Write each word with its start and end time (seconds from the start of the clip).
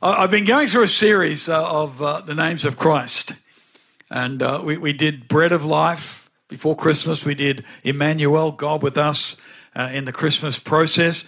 I've 0.00 0.30
been 0.30 0.44
going 0.44 0.68
through 0.68 0.84
a 0.84 0.88
series 0.88 1.48
uh, 1.48 1.68
of 1.68 2.00
uh, 2.00 2.20
the 2.20 2.36
names 2.36 2.64
of 2.64 2.76
Christ. 2.76 3.32
And 4.08 4.40
uh, 4.40 4.62
we, 4.64 4.78
we 4.78 4.92
did 4.92 5.26
Bread 5.26 5.50
of 5.50 5.64
Life 5.64 6.30
before 6.46 6.76
Christmas. 6.76 7.24
We 7.24 7.34
did 7.34 7.64
Emmanuel, 7.82 8.52
God 8.52 8.84
with 8.84 8.96
us 8.96 9.40
in 9.74 10.04
the 10.04 10.12
Christmas 10.12 10.56
process. 10.56 11.24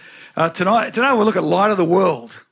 Tonight, 0.53 0.93
tonight 0.93 1.15
we'll 1.15 1.25
look 1.25 1.35
at 1.35 1.43
Light 1.43 1.71
of 1.71 1.77
the 1.77 1.83
World. 1.83 2.45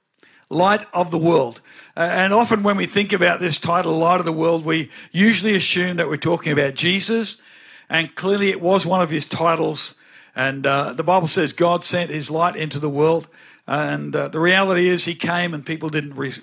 Light 0.49 0.83
of 0.93 1.11
the 1.11 1.17
World. 1.17 1.61
Uh, 1.95 2.01
and 2.01 2.33
often 2.33 2.63
when 2.63 2.77
we 2.77 2.87
think 2.87 3.13
about 3.13 3.39
this 3.39 3.59
title, 3.59 3.97
Light 3.97 4.19
of 4.19 4.25
the 4.25 4.31
World, 4.31 4.65
we 4.65 4.89
usually 5.11 5.55
assume 5.55 5.97
that 5.97 6.07
we're 6.07 6.17
talking 6.17 6.51
about 6.51 6.73
Jesus. 6.73 7.41
And 7.89 8.15
clearly 8.15 8.49
it 8.49 8.61
was 8.61 8.85
one 8.85 9.01
of 9.01 9.09
his 9.09 9.25
titles. 9.25 9.95
And 10.35 10.65
uh, 10.65 10.93
the 10.93 11.03
Bible 11.03 11.27
says 11.27 11.53
God 11.53 11.83
sent 11.83 12.09
his 12.09 12.31
light 12.31 12.55
into 12.55 12.79
the 12.79 12.89
world. 12.89 13.27
And 13.67 14.15
uh, 14.15 14.29
the 14.29 14.39
reality 14.39 14.87
is 14.87 15.05
he 15.05 15.15
came 15.15 15.53
and 15.53 15.65
people 15.65 15.89
didn't, 15.89 16.15
re- 16.15 16.33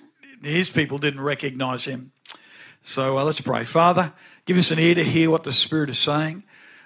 his 0.43 0.71
people 0.71 0.99
didn't 0.99 1.21
recognize 1.21 1.85
him. 1.85 2.13
So 2.83 3.19
uh, 3.19 3.25
let's 3.25 3.41
pray. 3.41 3.65
Father, 3.65 4.13
give 4.45 4.57
us 4.57 4.71
an 4.71 4.79
ear 4.79 4.95
to 4.95 5.03
hear 5.03 5.31
what 5.31 5.43
the 5.43 5.51
Spirit 5.51 5.91
is 5.91 5.99
saying. 5.99 6.45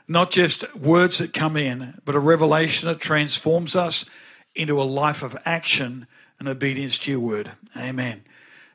Not 0.09 0.31
just 0.31 0.75
words 0.75 1.19
that 1.19 1.35
come 1.35 1.57
in, 1.57 2.01
but 2.07 2.15
a 2.15 2.21
revelation 2.21 2.89
that 2.89 2.99
transforms 2.99 3.77
us 3.77 4.09
into 4.55 4.81
a 4.81 4.85
life 4.85 5.23
of 5.23 5.37
action 5.45 6.07
and 6.41 6.49
obedience 6.49 6.99
to 6.99 7.11
your 7.13 7.21
word. 7.21 7.53
Amen. 7.77 8.23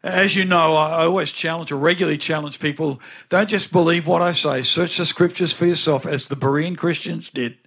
As 0.04 0.36
you 0.36 0.46
know, 0.46 0.76
I 0.76 1.04
always 1.06 1.32
challenge 1.32 1.72
or 1.72 1.78
regularly 1.78 2.20
challenge 2.20 2.60
people 2.60 3.02
don't 3.30 3.50
just 3.50 3.72
believe 3.72 4.06
what 4.06 4.22
I 4.22 4.34
say, 4.34 4.62
search 4.62 4.98
the 4.98 5.06
scriptures 5.06 5.52
for 5.52 5.66
yourself, 5.66 6.06
as 6.06 6.30
the 6.30 6.36
Berean 6.36 6.78
Christians 6.78 7.32
did 7.32 7.58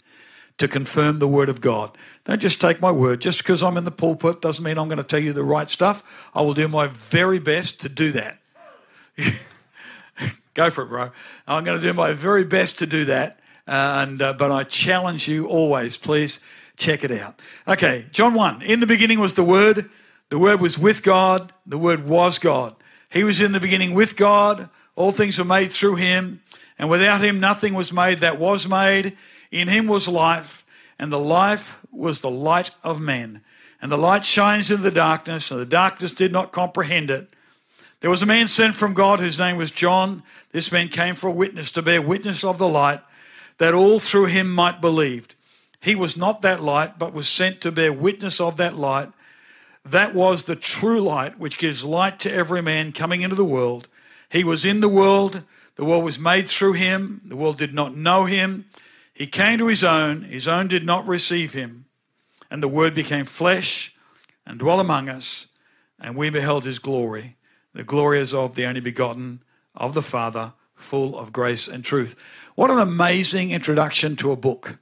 to 0.58 0.68
confirm 0.68 1.18
the 1.18 1.26
word 1.26 1.48
of 1.48 1.60
God. 1.60 1.98
Don't 2.24 2.40
just 2.40 2.60
take 2.60 2.80
my 2.80 2.92
word. 2.92 3.20
Just 3.20 3.38
because 3.38 3.60
I'm 3.60 3.76
in 3.76 3.84
the 3.84 3.90
pulpit 3.90 4.40
doesn't 4.40 4.64
mean 4.64 4.78
I'm 4.78 4.86
going 4.86 4.98
to 4.98 5.04
tell 5.04 5.18
you 5.18 5.32
the 5.32 5.42
right 5.42 5.68
stuff. 5.68 6.30
I 6.32 6.42
will 6.42 6.54
do 6.54 6.68
my 6.68 6.86
very 6.86 7.40
best 7.40 7.80
to 7.80 7.88
do 7.88 8.12
that. 8.12 8.38
Go 10.54 10.70
for 10.70 10.82
it, 10.82 10.88
bro. 10.88 11.10
I'm 11.46 11.64
going 11.64 11.80
to 11.80 11.84
do 11.84 11.92
my 11.92 12.12
very 12.12 12.44
best 12.44 12.78
to 12.78 12.86
do 12.86 13.04
that. 13.06 13.40
Uh, 13.66 14.06
and 14.06 14.22
uh, 14.22 14.32
but 14.32 14.52
I 14.52 14.62
challenge 14.64 15.28
you 15.28 15.48
always, 15.48 15.96
please 15.96 16.44
check 16.78 17.04
it 17.04 17.10
out. 17.10 17.40
Okay, 17.66 18.06
John 18.10 18.32
1. 18.34 18.62
In 18.62 18.80
the 18.80 18.86
beginning 18.86 19.20
was 19.20 19.34
the 19.34 19.44
Word. 19.44 19.90
The 20.30 20.38
Word 20.38 20.60
was 20.60 20.78
with 20.78 21.02
God. 21.02 21.52
The 21.66 21.78
Word 21.78 22.06
was 22.06 22.38
God. 22.38 22.74
He 23.10 23.24
was 23.24 23.40
in 23.40 23.52
the 23.52 23.60
beginning 23.60 23.94
with 23.94 24.16
God. 24.16 24.70
All 24.96 25.12
things 25.12 25.38
were 25.38 25.44
made 25.44 25.72
through 25.72 25.96
him. 25.96 26.40
And 26.78 26.88
without 26.88 27.20
him, 27.20 27.40
nothing 27.40 27.74
was 27.74 27.92
made 27.92 28.20
that 28.20 28.38
was 28.38 28.68
made. 28.68 29.16
In 29.50 29.68
him 29.68 29.86
was 29.86 30.08
life. 30.08 30.64
And 30.98 31.12
the 31.12 31.18
life 31.18 31.84
was 31.90 32.20
the 32.20 32.30
light 32.30 32.70
of 32.82 33.00
men. 33.00 33.42
And 33.80 33.92
the 33.92 33.98
light 33.98 34.24
shines 34.24 34.70
in 34.70 34.82
the 34.82 34.90
darkness, 34.90 35.50
and 35.50 35.60
the 35.60 35.66
darkness 35.66 36.12
did 36.12 36.32
not 36.32 36.52
comprehend 36.52 37.10
it. 37.10 37.28
There 38.00 38.10
was 38.10 38.22
a 38.22 38.26
man 38.26 38.48
sent 38.48 38.74
from 38.74 38.94
God 38.94 39.20
whose 39.20 39.38
name 39.38 39.56
was 39.56 39.70
John. 39.70 40.22
This 40.52 40.72
man 40.72 40.88
came 40.88 41.14
for 41.14 41.28
a 41.28 41.32
witness 41.32 41.70
to 41.72 41.82
bear 41.82 42.02
witness 42.02 42.42
of 42.44 42.58
the 42.58 42.68
light, 42.68 43.00
that 43.58 43.74
all 43.74 43.98
through 44.00 44.26
him 44.26 44.50
might 44.50 44.80
believe. 44.80 45.28
He 45.80 45.94
was 45.94 46.16
not 46.16 46.42
that 46.42 46.62
light, 46.62 46.98
but 46.98 47.12
was 47.12 47.28
sent 47.28 47.60
to 47.60 47.72
bear 47.72 47.92
witness 47.92 48.40
of 48.40 48.56
that 48.56 48.76
light. 48.76 49.10
That 49.84 50.14
was 50.14 50.42
the 50.42 50.56
true 50.56 51.00
light, 51.00 51.38
which 51.38 51.58
gives 51.58 51.84
light 51.84 52.18
to 52.20 52.32
every 52.32 52.62
man 52.62 52.92
coming 52.92 53.22
into 53.22 53.36
the 53.36 53.44
world. 53.44 53.88
He 54.28 54.44
was 54.44 54.64
in 54.64 54.80
the 54.80 54.88
world. 54.88 55.42
The 55.76 55.84
world 55.84 56.04
was 56.04 56.18
made 56.18 56.48
through 56.48 56.74
him. 56.74 57.22
The 57.24 57.36
world 57.36 57.58
did 57.58 57.72
not 57.72 57.96
know 57.96 58.24
him. 58.24 58.66
He 59.14 59.26
came 59.26 59.58
to 59.58 59.66
his 59.66 59.84
own. 59.84 60.22
His 60.22 60.46
own 60.46 60.68
did 60.68 60.84
not 60.84 61.06
receive 61.06 61.54
him. 61.54 61.86
And 62.50 62.62
the 62.62 62.68
word 62.68 62.94
became 62.94 63.24
flesh 63.24 63.94
and 64.46 64.58
dwelt 64.58 64.80
among 64.80 65.08
us, 65.08 65.48
and 66.00 66.16
we 66.16 66.30
beheld 66.30 66.64
his 66.64 66.78
glory. 66.78 67.36
The 67.74 67.84
glory 67.84 68.20
is 68.20 68.32
of 68.32 68.54
the 68.54 68.64
only 68.64 68.80
begotten 68.80 69.42
of 69.74 69.94
the 69.94 70.02
Father, 70.02 70.54
full 70.74 71.18
of 71.18 71.32
grace 71.32 71.68
and 71.68 71.84
truth. 71.84 72.16
What 72.54 72.70
an 72.70 72.78
amazing 72.78 73.50
introduction 73.50 74.16
to 74.16 74.32
a 74.32 74.36
book. 74.36 74.78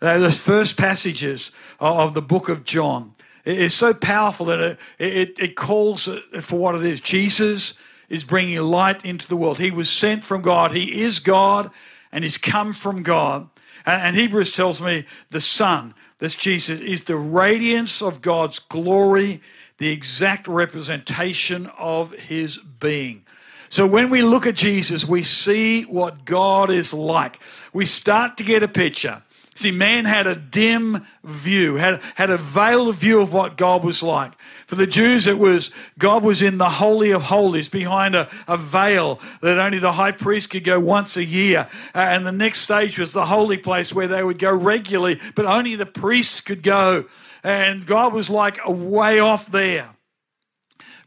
Uh, 0.00 0.18
those 0.18 0.38
first 0.38 0.76
passages 0.76 1.50
of 1.80 2.14
the 2.14 2.22
book 2.22 2.48
of 2.48 2.64
John 2.64 3.14
is 3.44 3.74
so 3.74 3.94
powerful 3.94 4.46
that 4.46 4.60
it, 4.60 4.78
it, 4.98 5.38
it 5.38 5.56
calls 5.56 6.08
for 6.40 6.58
what 6.58 6.74
it 6.74 6.84
is. 6.84 7.00
Jesus 7.00 7.78
is 8.08 8.24
bringing 8.24 8.58
light 8.60 9.04
into 9.04 9.26
the 9.28 9.36
world. 9.36 9.58
He 9.58 9.70
was 9.70 9.90
sent 9.90 10.22
from 10.22 10.42
God. 10.42 10.72
He 10.72 11.02
is 11.02 11.20
God 11.20 11.70
and 12.12 12.24
he's 12.24 12.38
come 12.38 12.72
from 12.72 13.02
God. 13.02 13.48
And 13.86 14.16
Hebrews 14.16 14.54
tells 14.54 14.80
me 14.80 15.04
the 15.30 15.40
Son, 15.40 15.94
this 16.18 16.36
Jesus, 16.36 16.80
is 16.80 17.02
the 17.02 17.16
radiance 17.16 18.00
of 18.00 18.22
God's 18.22 18.58
glory, 18.58 19.42
the 19.78 19.90
exact 19.90 20.48
representation 20.48 21.66
of 21.78 22.12
his 22.12 22.58
being. 22.58 23.24
So 23.68 23.86
when 23.86 24.08
we 24.08 24.22
look 24.22 24.46
at 24.46 24.54
Jesus, 24.54 25.04
we 25.04 25.22
see 25.22 25.82
what 25.82 26.24
God 26.24 26.70
is 26.70 26.94
like. 26.94 27.40
We 27.72 27.84
start 27.84 28.36
to 28.36 28.44
get 28.44 28.62
a 28.62 28.68
picture. 28.68 29.22
See, 29.56 29.70
man 29.70 30.04
had 30.04 30.26
a 30.26 30.34
dim 30.34 31.06
view, 31.22 31.76
had, 31.76 32.00
had 32.16 32.28
a 32.28 32.36
veiled 32.36 32.96
view 32.96 33.20
of 33.20 33.32
what 33.32 33.56
God 33.56 33.84
was 33.84 34.02
like. 34.02 34.36
For 34.66 34.74
the 34.74 34.86
Jews, 34.86 35.28
it 35.28 35.38
was 35.38 35.70
God 35.96 36.24
was 36.24 36.42
in 36.42 36.58
the 36.58 36.68
Holy 36.68 37.12
of 37.12 37.22
Holies 37.22 37.68
behind 37.68 38.16
a, 38.16 38.28
a 38.48 38.56
veil 38.56 39.20
that 39.42 39.58
only 39.58 39.78
the 39.78 39.92
high 39.92 40.10
priest 40.10 40.50
could 40.50 40.64
go 40.64 40.80
once 40.80 41.16
a 41.16 41.24
year. 41.24 41.68
Uh, 41.94 41.98
and 41.98 42.26
the 42.26 42.32
next 42.32 42.60
stage 42.62 42.98
was 42.98 43.12
the 43.12 43.26
holy 43.26 43.56
place 43.56 43.94
where 43.94 44.08
they 44.08 44.24
would 44.24 44.40
go 44.40 44.52
regularly, 44.52 45.20
but 45.36 45.46
only 45.46 45.76
the 45.76 45.86
priests 45.86 46.40
could 46.40 46.64
go. 46.64 47.04
And 47.44 47.86
God 47.86 48.12
was 48.12 48.28
like 48.28 48.58
way 48.66 49.20
off 49.20 49.46
there. 49.46 49.94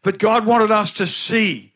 But 0.03 0.19
God 0.19 0.45
wanted 0.45 0.71
us 0.71 0.91
to 0.91 1.07
see, 1.07 1.73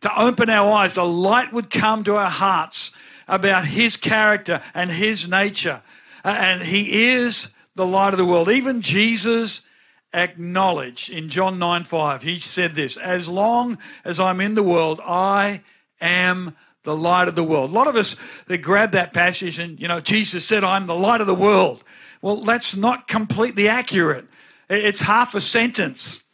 to 0.00 0.18
open 0.18 0.48
our 0.48 0.72
eyes. 0.72 0.94
The 0.94 1.04
light 1.04 1.52
would 1.52 1.68
come 1.68 2.02
to 2.04 2.14
our 2.14 2.30
hearts 2.30 2.96
about 3.28 3.66
His 3.66 3.98
character 3.98 4.62
and 4.72 4.90
His 4.90 5.28
nature 5.28 5.82
Uh, 6.24 6.36
and 6.38 6.62
he 6.62 7.12
is 7.12 7.52
the 7.74 7.86
light 7.86 8.14
of 8.14 8.18
the 8.18 8.24
world. 8.24 8.48
Even 8.48 8.80
Jesus 8.80 9.66
acknowledged 10.12 11.10
in 11.10 11.28
John 11.28 11.58
9 11.58 11.84
5, 11.84 12.22
he 12.22 12.38
said 12.38 12.74
this 12.74 12.96
As 12.96 13.28
long 13.28 13.78
as 14.04 14.18
I'm 14.18 14.40
in 14.40 14.54
the 14.54 14.62
world, 14.62 15.00
I 15.04 15.62
am 16.00 16.56
the 16.84 16.96
light 16.96 17.28
of 17.28 17.34
the 17.34 17.44
world. 17.44 17.70
A 17.70 17.74
lot 17.74 17.88
of 17.88 17.96
us 17.96 18.16
they 18.46 18.58
grab 18.58 18.92
that 18.92 19.12
passage 19.12 19.58
and, 19.58 19.78
you 19.80 19.88
know, 19.88 20.00
Jesus 20.00 20.44
said, 20.46 20.64
I'm 20.64 20.86
the 20.86 20.94
light 20.94 21.20
of 21.20 21.26
the 21.26 21.34
world. 21.34 21.82
Well, 22.22 22.36
that's 22.36 22.76
not 22.76 23.08
completely 23.08 23.68
accurate. 23.68 24.26
It's 24.70 25.00
half 25.00 25.34
a 25.34 25.40
sentence. 25.40 26.24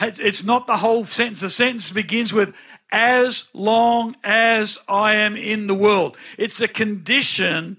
It's 0.00 0.44
not 0.44 0.66
the 0.66 0.76
whole 0.76 1.04
sentence. 1.04 1.40
The 1.40 1.48
sentence 1.48 1.90
begins 1.90 2.32
with, 2.32 2.54
as 2.92 3.48
long 3.52 4.14
as 4.22 4.78
I 4.88 5.14
am 5.14 5.36
in 5.36 5.66
the 5.66 5.74
world. 5.74 6.16
It's 6.38 6.60
a 6.60 6.68
condition 6.68 7.78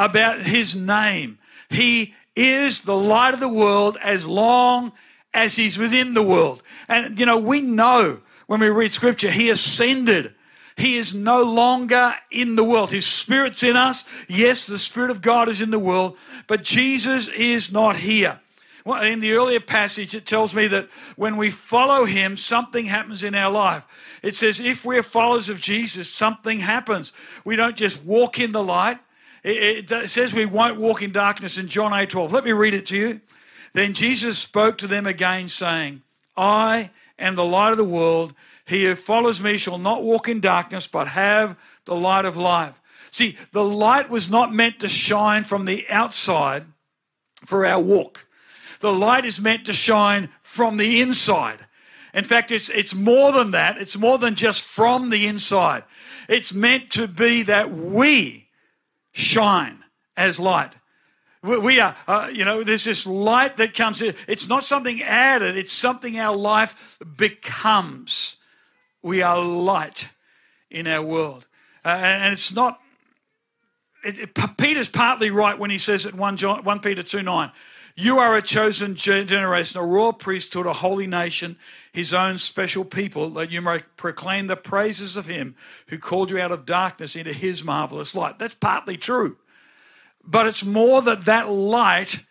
about 0.00 0.40
his 0.40 0.74
name. 0.74 1.38
He 1.68 2.14
is 2.34 2.82
the 2.82 2.96
light 2.96 3.34
of 3.34 3.40
the 3.40 3.48
world 3.48 3.98
as 4.02 4.26
long 4.26 4.92
as 5.34 5.56
he's 5.56 5.78
within 5.78 6.14
the 6.14 6.22
world. 6.22 6.62
And, 6.88 7.18
you 7.18 7.26
know, 7.26 7.38
we 7.38 7.60
know 7.60 8.20
when 8.46 8.60
we 8.60 8.68
read 8.68 8.92
scripture, 8.92 9.30
he 9.30 9.50
ascended. 9.50 10.34
He 10.76 10.96
is 10.96 11.14
no 11.14 11.42
longer 11.42 12.14
in 12.30 12.56
the 12.56 12.64
world. 12.64 12.90
His 12.90 13.06
spirit's 13.06 13.62
in 13.62 13.76
us. 13.76 14.06
Yes, 14.26 14.66
the 14.66 14.78
spirit 14.78 15.10
of 15.10 15.20
God 15.20 15.48
is 15.48 15.60
in 15.60 15.70
the 15.70 15.78
world, 15.78 16.16
but 16.46 16.62
Jesus 16.62 17.28
is 17.28 17.70
not 17.70 17.96
here. 17.96 18.40
Well, 18.86 19.02
in 19.02 19.20
the 19.20 19.32
earlier 19.32 19.60
passage, 19.60 20.14
it 20.14 20.24
tells 20.24 20.54
me 20.54 20.66
that 20.68 20.88
when 21.16 21.36
we 21.36 21.50
follow 21.50 22.06
him, 22.06 22.38
something 22.38 22.86
happens 22.86 23.22
in 23.22 23.34
our 23.34 23.52
life. 23.52 23.86
It 24.22 24.34
says, 24.34 24.58
if 24.58 24.84
we're 24.84 25.02
followers 25.02 25.50
of 25.50 25.60
Jesus, 25.60 26.10
something 26.10 26.60
happens. 26.60 27.12
We 27.44 27.56
don't 27.56 27.76
just 27.76 28.02
walk 28.02 28.40
in 28.40 28.52
the 28.52 28.64
light, 28.64 28.98
it, 29.42 30.10
says 30.10 30.32
we 30.32 30.46
won't 30.46 30.80
walk 30.80 31.02
in 31.02 31.12
darkness 31.12 31.58
in 31.58 31.68
John 31.68 31.92
8 31.92 32.10
12. 32.10 32.32
Let 32.32 32.44
me 32.44 32.52
read 32.52 32.74
it 32.74 32.86
to 32.86 32.96
you. 32.96 33.20
Then 33.72 33.94
Jesus 33.94 34.38
spoke 34.38 34.78
to 34.78 34.86
them 34.86 35.06
again, 35.06 35.48
saying, 35.48 36.02
I 36.36 36.90
am 37.18 37.36
the 37.36 37.44
light 37.44 37.70
of 37.70 37.76
the 37.76 37.84
world. 37.84 38.34
He 38.66 38.84
who 38.84 38.94
follows 38.94 39.40
me 39.40 39.58
shall 39.58 39.78
not 39.78 40.02
walk 40.02 40.28
in 40.28 40.40
darkness, 40.40 40.86
but 40.86 41.08
have 41.08 41.58
the 41.84 41.94
light 41.94 42.24
of 42.24 42.36
life. 42.36 42.80
See, 43.10 43.36
the 43.52 43.64
light 43.64 44.08
was 44.10 44.30
not 44.30 44.54
meant 44.54 44.80
to 44.80 44.88
shine 44.88 45.44
from 45.44 45.64
the 45.64 45.86
outside 45.88 46.64
for 47.46 47.66
our 47.66 47.80
walk. 47.80 48.26
The 48.80 48.92
light 48.92 49.24
is 49.24 49.40
meant 49.40 49.66
to 49.66 49.72
shine 49.72 50.28
from 50.40 50.76
the 50.76 51.00
inside. 51.00 51.58
In 52.14 52.24
fact, 52.24 52.50
it's, 52.50 52.68
it's 52.70 52.94
more 52.94 53.32
than 53.32 53.52
that. 53.52 53.78
It's 53.78 53.96
more 53.96 54.18
than 54.18 54.34
just 54.34 54.64
from 54.64 55.10
the 55.10 55.26
inside. 55.26 55.84
It's 56.28 56.52
meant 56.52 56.90
to 56.90 57.08
be 57.08 57.42
that 57.44 57.72
we 57.72 58.48
shine 59.12 59.82
as 60.16 60.38
light. 60.40 60.76
We 61.42 61.80
are, 61.80 61.96
uh, 62.06 62.28
you 62.30 62.44
know, 62.44 62.62
there's 62.62 62.84
this 62.84 63.06
light 63.06 63.56
that 63.56 63.72
comes 63.72 64.02
in. 64.02 64.14
It's 64.28 64.48
not 64.48 64.62
something 64.62 65.02
added, 65.02 65.56
it's 65.56 65.72
something 65.72 66.18
our 66.18 66.36
life 66.36 66.98
becomes 67.16 68.36
we 69.02 69.22
are 69.22 69.42
light 69.42 70.08
in 70.70 70.86
our 70.86 71.02
world. 71.02 71.46
Uh, 71.84 71.88
and, 71.88 72.32
it's 72.32 72.52
not, 72.52 72.78
it, 74.04 74.18
it, 74.18 74.56
Peter's 74.58 74.88
partly 74.88 75.30
right 75.30 75.58
when 75.58 75.70
he 75.70 75.78
says 75.78 76.04
it 76.04 76.14
1, 76.14 76.36
John, 76.36 76.64
1 76.64 76.80
Peter 76.80 77.02
2 77.02 77.22
9. 77.22 77.50
You 77.96 78.18
are 78.18 78.34
a 78.34 78.42
chosen 78.42 78.94
generation, 78.94 79.80
a 79.80 79.84
royal 79.84 80.12
priesthood, 80.12 80.66
a 80.66 80.72
holy 80.72 81.06
nation, 81.06 81.56
his 81.92 82.12
own 82.12 82.38
special 82.38 82.84
people, 82.84 83.30
that 83.30 83.50
you 83.50 83.60
may 83.60 83.80
proclaim 83.96 84.46
the 84.46 84.56
praises 84.56 85.16
of 85.16 85.26
him 85.26 85.54
who 85.88 85.98
called 85.98 86.30
you 86.30 86.38
out 86.38 86.52
of 86.52 86.66
darkness 86.66 87.16
into 87.16 87.32
his 87.32 87.64
marvelous 87.64 88.14
light. 88.14 88.38
That's 88.38 88.54
partly 88.54 88.96
true. 88.96 89.36
But 90.24 90.46
it's 90.46 90.64
more 90.64 91.02
that 91.02 91.24
that 91.24 91.50
light 91.50 92.24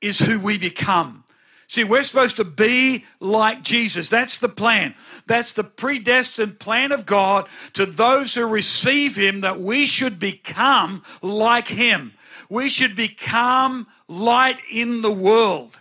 is 0.00 0.18
who 0.18 0.40
we 0.40 0.58
become. 0.58 1.24
See, 1.68 1.82
we're 1.82 2.04
supposed 2.04 2.36
to 2.36 2.44
be 2.44 3.04
like 3.18 3.62
Jesus. 3.62 4.08
That's 4.08 4.38
the 4.38 4.48
plan. 4.48 4.94
That's 5.26 5.52
the 5.52 5.64
predestined 5.64 6.60
plan 6.60 6.92
of 6.92 7.06
God 7.06 7.48
to 7.72 7.86
those 7.86 8.34
who 8.34 8.46
receive 8.46 9.16
Him 9.16 9.40
that 9.40 9.60
we 9.60 9.84
should 9.84 10.20
become 10.20 11.02
like 11.22 11.66
Him. 11.66 12.12
We 12.48 12.68
should 12.68 12.96
become 12.96 13.86
light 14.08 14.60
in 14.70 15.02
the 15.02 15.12
world. 15.12 15.78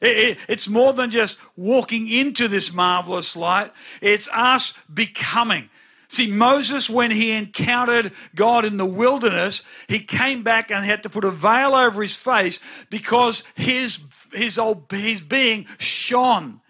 It's 0.00 0.68
more 0.68 0.92
than 0.92 1.10
just 1.10 1.38
walking 1.56 2.08
into 2.08 2.48
this 2.48 2.72
marvelous 2.72 3.36
light, 3.36 3.70
it's 4.00 4.28
us 4.32 4.74
becoming. 4.92 5.70
See, 6.08 6.26
Moses, 6.26 6.90
when 6.90 7.10
he 7.10 7.32
encountered 7.32 8.12
God 8.34 8.66
in 8.66 8.76
the 8.76 8.84
wilderness, 8.84 9.62
he 9.88 10.00
came 10.00 10.42
back 10.42 10.70
and 10.70 10.84
had 10.84 11.04
to 11.04 11.08
put 11.08 11.24
a 11.24 11.30
veil 11.30 11.74
over 11.74 12.02
his 12.02 12.16
face 12.16 12.60
because 12.90 13.44
his, 13.54 14.04
his, 14.34 14.58
old, 14.58 14.84
his 14.90 15.22
being 15.22 15.66
shone 15.78 16.60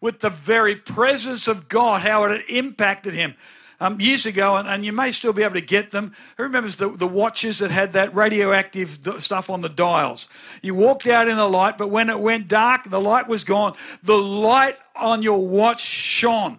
with 0.00 0.20
the 0.20 0.30
very 0.30 0.76
presence 0.76 1.48
of 1.48 1.68
God, 1.68 2.02
how 2.02 2.22
it 2.24 2.30
had 2.30 2.48
impacted 2.48 3.14
him. 3.14 3.34
Um, 3.82 4.00
years 4.00 4.26
ago, 4.26 4.54
and, 4.58 4.68
and, 4.68 4.84
you 4.84 4.92
may 4.92 5.10
still 5.10 5.32
be 5.32 5.42
able 5.42 5.56
to 5.56 5.60
get 5.60 5.90
them. 5.90 6.14
Who 6.36 6.44
remembers 6.44 6.76
the, 6.76 6.88
the 6.88 7.08
watches 7.08 7.58
that 7.58 7.72
had 7.72 7.94
that 7.94 8.14
radioactive 8.14 9.00
stuff 9.18 9.50
on 9.50 9.60
the 9.60 9.68
dials? 9.68 10.28
You 10.62 10.76
walked 10.76 11.04
out 11.08 11.26
in 11.26 11.36
the 11.36 11.48
light, 11.48 11.78
but 11.78 11.90
when 11.90 12.08
it 12.08 12.20
went 12.20 12.46
dark, 12.46 12.88
the 12.88 13.00
light 13.00 13.26
was 13.26 13.42
gone. 13.42 13.74
The 14.04 14.16
light 14.16 14.76
on 14.94 15.22
your 15.22 15.44
watch 15.44 15.80
shone. 15.80 16.58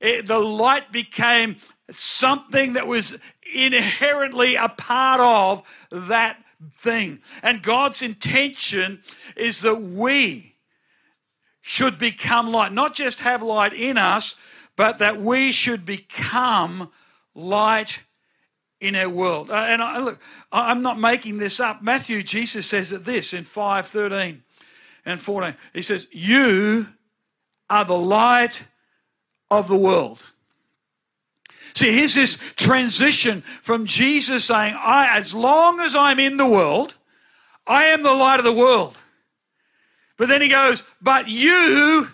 It, 0.00 0.28
the 0.28 0.38
light 0.38 0.90
became 0.90 1.56
something 1.90 2.72
that 2.72 2.86
was 2.86 3.18
inherently 3.54 4.54
a 4.54 4.70
part 4.70 5.20
of 5.20 5.62
that 6.08 6.38
thing. 6.72 7.20
And 7.42 7.62
God's 7.62 8.00
intention 8.00 9.02
is 9.36 9.60
that 9.60 9.82
we 9.82 10.54
should 11.60 11.98
become 11.98 12.50
light, 12.50 12.72
not 12.72 12.94
just 12.94 13.18
have 13.18 13.42
light 13.42 13.74
in 13.74 13.98
us, 13.98 14.36
but 14.80 14.96
that 14.96 15.20
we 15.20 15.52
should 15.52 15.84
become 15.84 16.90
light 17.34 18.02
in 18.80 18.96
our 18.96 19.10
world. 19.10 19.50
Uh, 19.50 19.66
and 19.68 19.82
I, 19.82 19.98
look, 19.98 20.18
I'm 20.50 20.80
not 20.80 20.98
making 20.98 21.36
this 21.36 21.60
up. 21.60 21.82
Matthew, 21.82 22.22
Jesus 22.22 22.64
says 22.64 22.90
it 22.90 23.04
this 23.04 23.34
in 23.34 23.44
5 23.44 23.86
13 23.86 24.42
and 25.04 25.20
14. 25.20 25.54
He 25.74 25.82
says, 25.82 26.08
You 26.12 26.86
are 27.68 27.84
the 27.84 27.98
light 27.98 28.62
of 29.50 29.68
the 29.68 29.76
world. 29.76 30.22
See, 31.74 31.92
here's 31.92 32.14
this 32.14 32.38
transition 32.56 33.42
from 33.42 33.84
Jesus 33.84 34.46
saying, 34.46 34.74
I, 34.78 35.14
as 35.14 35.34
long 35.34 35.78
as 35.80 35.94
I'm 35.94 36.18
in 36.18 36.38
the 36.38 36.48
world, 36.48 36.94
I 37.66 37.84
am 37.88 38.02
the 38.02 38.14
light 38.14 38.38
of 38.38 38.46
the 38.46 38.52
world. 38.54 38.96
But 40.16 40.30
then 40.30 40.40
he 40.40 40.48
goes, 40.48 40.82
But 41.02 41.28
you 41.28 42.08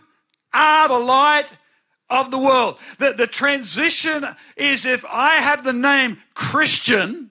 are 0.52 0.88
the 0.88 0.98
light 0.98 1.56
of 2.08 2.30
the 2.30 2.38
world. 2.38 2.78
The, 2.98 3.12
the 3.12 3.26
transition 3.26 4.24
is 4.56 4.86
if 4.86 5.04
I 5.08 5.34
have 5.36 5.64
the 5.64 5.72
name 5.72 6.18
Christian, 6.34 7.30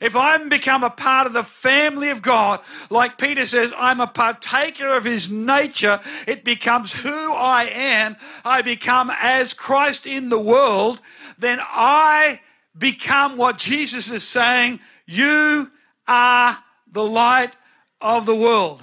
if 0.00 0.14
I'm 0.14 0.48
become 0.48 0.84
a 0.84 0.90
part 0.90 1.26
of 1.26 1.32
the 1.32 1.42
family 1.42 2.10
of 2.10 2.22
God, 2.22 2.60
like 2.90 3.18
Peter 3.18 3.46
says, 3.46 3.72
I'm 3.76 4.00
a 4.00 4.06
partaker 4.06 4.94
of 4.94 5.04
his 5.04 5.30
nature, 5.30 6.00
it 6.26 6.44
becomes 6.44 6.92
who 6.92 7.32
I 7.32 7.64
am. 7.72 8.16
I 8.44 8.62
become 8.62 9.10
as 9.20 9.54
Christ 9.54 10.06
in 10.06 10.28
the 10.28 10.40
world, 10.40 11.00
then 11.38 11.58
I 11.62 12.40
become 12.76 13.36
what 13.36 13.58
Jesus 13.58 14.10
is 14.10 14.26
saying 14.26 14.80
you 15.06 15.70
are 16.08 16.58
the 16.90 17.04
light 17.04 17.56
of 18.00 18.26
the 18.26 18.34
world. 18.34 18.82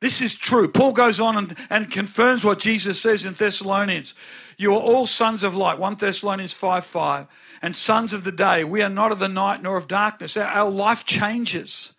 This 0.00 0.20
is 0.20 0.36
true. 0.36 0.68
Paul 0.68 0.92
goes 0.92 1.20
on 1.20 1.36
and, 1.36 1.56
and 1.70 1.90
confirms 1.90 2.44
what 2.44 2.58
Jesus 2.58 3.00
says 3.00 3.24
in 3.24 3.32
Thessalonians. 3.32 4.14
You 4.58 4.74
are 4.74 4.80
all 4.80 5.06
sons 5.06 5.42
of 5.42 5.56
light, 5.56 5.78
1 5.78 5.96
Thessalonians 5.96 6.52
5 6.52 6.84
5, 6.84 7.26
and 7.62 7.74
sons 7.74 8.12
of 8.12 8.24
the 8.24 8.32
day. 8.32 8.64
We 8.64 8.82
are 8.82 8.90
not 8.90 9.12
of 9.12 9.18
the 9.18 9.28
night 9.28 9.62
nor 9.62 9.76
of 9.76 9.88
darkness. 9.88 10.36
Our, 10.36 10.44
our 10.44 10.70
life 10.70 11.04
changes. 11.04 11.94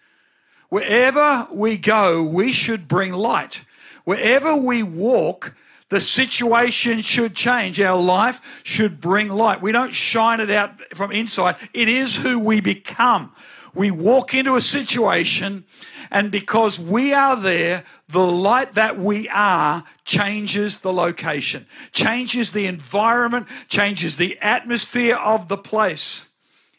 Wherever 0.70 1.48
we 1.52 1.78
go, 1.78 2.22
we 2.22 2.52
should 2.52 2.88
bring 2.88 3.14
light. 3.14 3.64
Wherever 4.04 4.56
we 4.56 4.84
walk, 4.84 5.56
the 5.90 6.02
situation 6.02 7.02
should 7.02 7.36
change. 7.36 7.80
Our 7.80 8.02
life 8.02 8.62
should 8.64 9.00
bring 9.00 9.30
light. 9.30 9.62
We 9.62 9.72
don't 9.72 9.94
shine 9.94 10.40
it 10.40 10.50
out 10.50 10.80
from 10.94 11.12
inside, 11.12 11.56
it 11.74 11.90
is 11.90 12.16
who 12.16 12.40
we 12.40 12.60
become. 12.60 13.34
We 13.78 13.92
walk 13.92 14.34
into 14.34 14.56
a 14.56 14.62
situation 14.62 15.64
and 16.10 16.32
because 16.32 16.80
we 16.80 17.14
are 17.14 17.36
there, 17.36 17.84
the 18.08 18.26
light 18.26 18.74
that 18.74 18.98
we 18.98 19.30
are 19.30 19.84
changes 20.04 20.80
the 20.80 20.92
location, 20.92 21.68
changes 21.92 22.54
the 22.54 22.66
environment, 22.66 23.46
changes 23.70 24.18
the 24.18 24.40
atmosphere 24.42 25.16
of 25.16 25.48
the 25.48 25.58
place. 25.58 26.30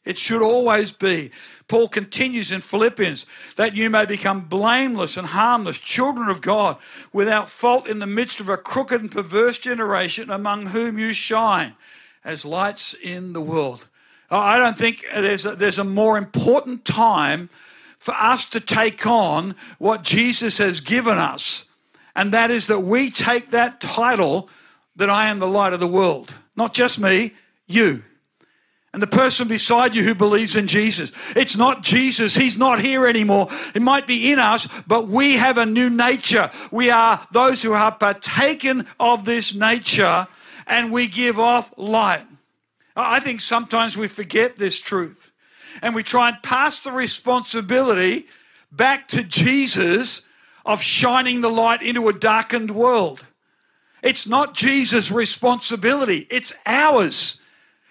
It 0.05 0.19
should 0.19 0.43
always 0.43 0.91
be. 0.91 1.31
Paul 1.69 1.87
continues 1.87 2.50
in 2.50 2.62
Philippians 2.62 3.27
that 3.55 3.77
you 3.77 3.91
may 3.91 4.05
become 4.05 4.47
blameless 4.47 5.17
and 5.17 5.29
harmless, 5.29 5.79
children 5.79 6.29
of 6.29 6.41
God, 6.41 6.79
without 7.12 7.49
fault 7.49 7.87
in 7.87 8.00
the 8.00 8.06
midst 8.06 8.41
of 8.41 8.49
a 8.49 8.56
crooked 8.56 9.00
and 9.00 9.12
perverse 9.12 9.59
generation 9.59 10.31
among 10.31 10.67
whom 10.67 10.99
you 10.99 11.12
shine 11.12 11.75
as 12.25 12.45
lights 12.45 12.93
in 12.93 13.35
the 13.35 13.41
world. 13.41 13.87
I 14.31 14.59
don't 14.59 14.77
think 14.77 15.05
there's 15.13 15.47
a, 15.47 15.55
there's 15.57 15.79
a 15.79 15.85
more 15.85 16.19
important 16.19 16.85
time 16.85 17.49
for 17.99 18.15
us 18.15 18.45
to 18.51 18.61
take 18.61 19.07
on 19.07 19.55
what 19.79 20.03
Jesus 20.03 20.59
has 20.59 20.81
given 20.81 21.19
us, 21.19 21.71
and 22.15 22.33
that 22.33 22.51
is 22.51 22.67
that 22.67 22.81
we 22.81 23.11
take 23.11 23.51
that 23.51 23.81
title 23.81 24.49
that 24.97 25.09
I 25.09 25.29
am 25.29 25.39
the 25.39 25.47
light 25.47 25.73
of 25.73 25.81
the 25.81 25.87
world. 25.87 26.35
Not 26.57 26.75
just 26.75 26.99
me, 26.99 27.33
you. 27.67 28.02
And 28.93 29.02
the 29.02 29.07
person 29.07 29.47
beside 29.47 29.95
you 29.95 30.02
who 30.02 30.14
believes 30.14 30.57
in 30.57 30.67
Jesus. 30.67 31.12
It's 31.37 31.57
not 31.57 31.83
Jesus. 31.83 32.35
He's 32.35 32.57
not 32.57 32.81
here 32.81 33.07
anymore. 33.07 33.49
It 33.75 33.83
might 33.83 34.07
be 34.07 34.33
in 34.33 34.38
us, 34.38 34.67
but 34.87 35.09
we 35.09 35.37
have 35.37 35.59
a 35.59 35.67
new 35.67 35.91
nature. 35.91 36.50
We 36.73 36.91
are 36.91 37.25
those 37.31 37.62
who 37.62 37.73
are 37.73 37.93
partaken 37.93 38.87
of 38.99 39.25
this 39.25 39.55
nature 39.55 40.26
and 40.67 40.91
we 40.91 41.07
give 41.07 41.38
off 41.38 41.73
light. 41.76 42.25
I 43.00 43.21
think 43.21 43.40
sometimes 43.40 43.97
we 43.97 44.09
forget 44.09 44.57
this 44.57 44.81
truth 44.81 45.33
and 45.83 45.95
we 45.95 46.02
try 46.02 46.31
and 46.31 46.43
pass 46.43 46.83
the 46.83 46.93
responsibility 46.93 48.26
back 48.73 49.09
to 49.09 49.23
Jesus 49.23 50.26
of 50.67 50.83
shining 50.83 51.40
the 51.40 51.49
light 51.49 51.81
into 51.81 52.09
a 52.09 52.12
darkened 52.12 52.71
world. 52.71 53.25
It's 54.02 54.26
not 54.26 54.55
Jesus' 54.55 55.11
responsibility, 55.11 56.26
it's 56.31 56.52
ours. 56.67 57.43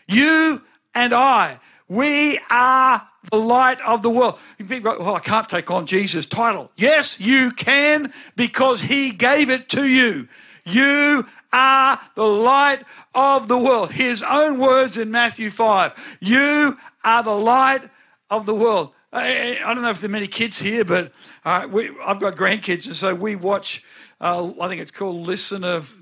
You 0.07 0.61
and 0.93 1.13
I, 1.13 1.59
we 1.87 2.39
are 2.49 3.07
the 3.31 3.37
light 3.37 3.81
of 3.81 4.01
the 4.01 4.09
world. 4.09 4.39
You 4.57 4.65
think, 4.65 4.85
well, 4.85 5.15
I 5.15 5.19
can't 5.19 5.49
take 5.49 5.69
on 5.71 5.85
Jesus' 5.85 6.25
title. 6.25 6.71
Yes, 6.75 7.19
you 7.19 7.51
can 7.51 8.13
because 8.35 8.81
he 8.81 9.11
gave 9.11 9.49
it 9.49 9.69
to 9.69 9.87
you. 9.87 10.27
You 10.67 11.25
are 11.53 11.99
the 12.15 12.25
light 12.25 12.83
of 13.15 13.47
the 13.47 13.57
world. 13.57 13.91
His 13.91 14.21
own 14.21 14.59
words 14.59 14.97
in 14.97 15.11
Matthew 15.11 15.49
5. 15.49 16.17
You 16.19 16.77
are 17.03 17.23
the 17.23 17.35
light 17.35 17.89
of 18.29 18.45
the 18.45 18.55
world. 18.55 18.91
I, 19.13 19.59
I 19.63 19.73
don't 19.73 19.83
know 19.83 19.89
if 19.89 20.01
there 20.01 20.09
are 20.09 20.11
many 20.11 20.27
kids 20.27 20.59
here, 20.59 20.83
but 20.83 21.11
uh, 21.45 21.67
we, 21.71 21.89
I've 22.05 22.19
got 22.19 22.35
grandkids, 22.35 22.87
and 22.87 22.95
so 22.95 23.15
we 23.15 23.35
watch. 23.35 23.83
Uh, 24.19 24.51
I 24.59 24.67
think 24.67 24.81
it's 24.81 24.91
called 24.91 25.25
Listen 25.25 25.63
of 25.63 25.97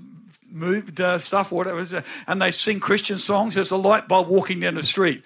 moved 0.49 0.99
uh, 0.99 1.19
stuff 1.19 1.51
or 1.51 1.57
whatever, 1.57 2.03
and 2.27 2.41
they 2.41 2.51
sing 2.51 2.79
Christian 2.79 3.17
songs. 3.17 3.55
There's 3.55 3.71
a 3.71 3.77
light 3.77 4.07
bulb 4.07 4.27
walking 4.27 4.61
down 4.61 4.75
the 4.75 4.83
street. 4.83 5.23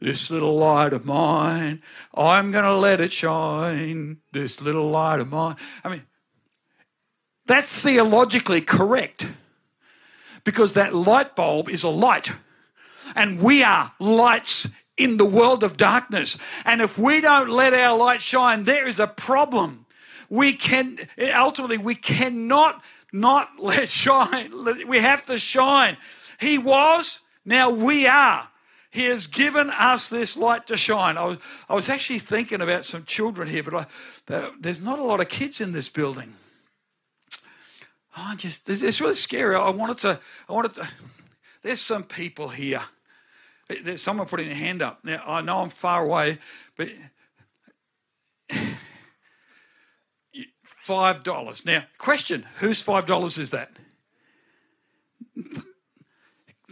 This 0.00 0.30
little 0.30 0.56
light 0.56 0.92
of 0.92 1.06
mine, 1.06 1.80
I'm 2.12 2.50
going 2.50 2.64
to 2.64 2.74
let 2.74 3.00
it 3.00 3.12
shine. 3.12 4.18
This 4.32 4.60
little 4.60 4.90
light 4.90 5.20
of 5.20 5.30
mine. 5.30 5.54
I 5.84 5.90
mean, 5.90 6.02
that's 7.46 7.68
theologically 7.68 8.60
correct 8.60 9.26
because 10.44 10.74
that 10.74 10.94
light 10.94 11.36
bulb 11.36 11.68
is 11.68 11.82
a 11.82 11.88
light, 11.88 12.32
and 13.14 13.40
we 13.40 13.62
are 13.62 13.92
lights 13.98 14.68
in 14.96 15.16
the 15.16 15.24
world 15.24 15.62
of 15.62 15.76
darkness. 15.76 16.38
And 16.64 16.80
if 16.80 16.98
we 16.98 17.20
don't 17.20 17.48
let 17.48 17.74
our 17.74 17.96
light 17.96 18.22
shine, 18.22 18.64
there 18.64 18.86
is 18.86 19.00
a 19.00 19.06
problem. 19.06 19.86
We 20.28 20.52
can 20.54 20.98
ultimately 21.18 21.78
we 21.78 21.94
cannot 21.94 22.82
not 23.12 23.50
let 23.58 23.88
shine. 23.88 24.52
We 24.86 24.98
have 24.98 25.26
to 25.26 25.38
shine. 25.38 25.96
He 26.40 26.58
was, 26.58 27.20
now 27.44 27.70
we 27.70 28.06
are. 28.06 28.48
He 28.90 29.04
has 29.04 29.26
given 29.26 29.70
us 29.70 30.10
this 30.10 30.36
light 30.36 30.66
to 30.66 30.76
shine. 30.76 31.16
I 31.16 31.24
was, 31.24 31.38
I 31.68 31.74
was 31.74 31.88
actually 31.88 32.18
thinking 32.18 32.60
about 32.60 32.84
some 32.84 33.04
children 33.04 33.48
here, 33.48 33.62
but 33.62 33.74
I, 34.28 34.50
there's 34.60 34.82
not 34.82 34.98
a 34.98 35.02
lot 35.02 35.20
of 35.20 35.30
kids 35.30 35.62
in 35.62 35.72
this 35.72 35.88
building. 35.88 36.34
Oh, 38.16 38.34
just 38.36 38.68
it's 38.68 39.00
really 39.00 39.14
scary. 39.14 39.54
I 39.56 39.70
wanted 39.70 39.98
to. 39.98 40.20
I 40.48 40.52
wanted 40.52 40.74
to. 40.74 40.88
There's 41.62 41.80
some 41.80 42.04
people 42.04 42.48
here. 42.48 42.82
There's 43.82 44.02
someone 44.02 44.26
putting 44.26 44.46
their 44.46 44.56
hand 44.56 44.82
up. 44.82 45.04
Now 45.04 45.22
I 45.26 45.40
know 45.40 45.58
I'm 45.58 45.70
far 45.70 46.04
away, 46.04 46.38
but 46.76 46.90
five 50.84 51.22
dollars. 51.22 51.64
Now, 51.64 51.84
question: 51.98 52.44
Whose 52.58 52.82
five 52.82 53.06
dollars 53.06 53.38
is 53.38 53.50
that? 53.50 53.70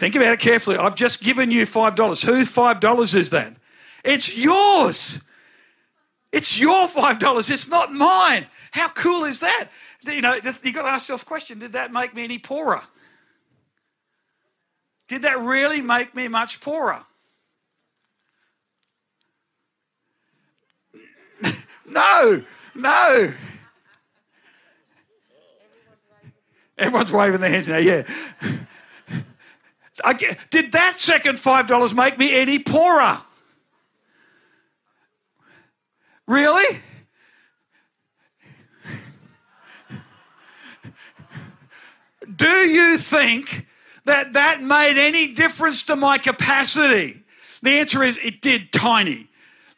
Think 0.00 0.14
about 0.14 0.32
it 0.32 0.40
carefully. 0.40 0.78
I've 0.78 0.94
just 0.94 1.22
given 1.22 1.50
you 1.50 1.66
$5. 1.66 2.24
Whose 2.24 2.54
$5 2.54 3.14
is 3.14 3.30
that? 3.30 3.54
It's 4.02 4.34
yours. 4.34 5.22
It's 6.32 6.58
your 6.58 6.86
$5. 6.86 7.50
It's 7.50 7.68
not 7.68 7.92
mine. 7.92 8.46
How 8.70 8.88
cool 8.88 9.24
is 9.24 9.40
that? 9.40 9.68
You 10.02 10.20
know, 10.20 10.34
you've 10.34 10.74
got 10.74 10.82
to 10.82 10.88
ask 10.88 11.08
yourself 11.08 11.22
a 11.22 11.26
question 11.26 11.58
Did 11.58 11.72
that 11.72 11.92
make 11.92 12.14
me 12.14 12.24
any 12.24 12.38
poorer? 12.38 12.82
Did 15.08 15.22
that 15.22 15.38
really 15.38 15.82
make 15.82 16.14
me 16.14 16.28
much 16.28 16.60
poorer? 16.60 17.00
no, 21.88 22.44
no. 22.76 23.34
Everyone's 26.78 27.12
waving 27.12 27.40
their 27.40 27.50
hands 27.50 27.68
now, 27.68 27.78
yeah. 27.78 28.04
I, 30.04 30.14
did 30.50 30.72
that 30.72 30.98
second 30.98 31.36
$5 31.36 31.94
make 31.94 32.16
me 32.16 32.34
any 32.34 32.58
poorer? 32.58 33.18
Really? 36.30 36.78
Do 42.36 42.46
you 42.46 42.98
think 42.98 43.66
that 44.04 44.34
that 44.34 44.62
made 44.62 44.96
any 44.96 45.34
difference 45.34 45.82
to 45.86 45.96
my 45.96 46.18
capacity? 46.18 47.24
The 47.62 47.80
answer 47.80 48.04
is 48.04 48.16
it 48.18 48.40
did 48.42 48.72
tiny. 48.72 49.26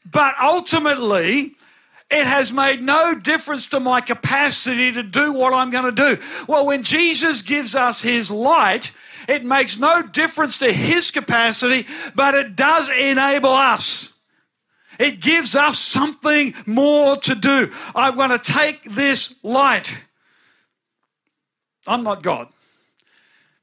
But 0.05 0.35
ultimately, 0.43 1.57
it 2.11 2.27
has 2.27 2.53
made 2.53 2.83
no 2.83 3.19
difference 3.19 3.71
to 3.71 3.81
my 3.81 4.03
capacity 4.03 4.93
to 4.93 5.03
do 5.03 5.33
what 5.33 5.55
I'm 5.55 5.71
going 5.71 5.87
to 5.95 6.17
do. 6.17 6.23
Well, 6.47 6.67
when 6.67 6.83
Jesus 6.83 7.41
gives 7.41 7.75
us 7.75 8.03
his 8.03 8.31
light, 8.31 8.95
it 9.27 9.43
makes 9.43 9.79
no 9.79 10.03
difference 10.03 10.59
to 10.59 10.71
his 10.71 11.11
capacity, 11.11 11.87
but 12.15 12.35
it 12.35 12.57
does 12.57 12.91
enable 12.91 13.49
us. 13.49 14.12
It 14.99 15.21
gives 15.21 15.55
us 15.55 15.79
something 15.79 16.55
more 16.67 17.17
to 17.17 17.35
do. 17.35 17.73
I'm 17.95 18.17
going 18.17 18.31
to 18.31 18.39
take 18.39 18.83
this 18.85 19.43
light. 19.43 19.97
I'm 21.87 22.03
not 22.03 22.23
God. 22.23 22.49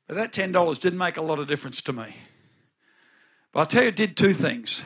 But 0.08 0.16
that 0.16 0.34
$10 0.34 0.80
didn't 0.80 0.98
make 0.98 1.18
a 1.18 1.22
lot 1.22 1.40
of 1.40 1.48
difference 1.48 1.82
to 1.84 1.94
me. 1.94 2.16
But 3.52 3.60
I'll 3.60 3.66
tell 3.66 3.84
you, 3.84 3.90
it 3.90 3.96
did 3.96 4.18
two 4.18 4.34
things. 4.34 4.86